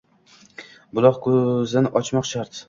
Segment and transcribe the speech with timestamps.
[0.99, 2.59] Buloq ko‘zin ochmoq shart.